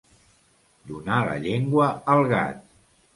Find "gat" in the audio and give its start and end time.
2.33-2.65